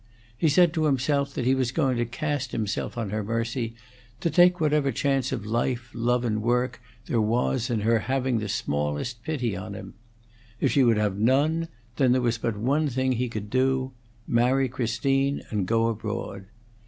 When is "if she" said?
10.59-10.83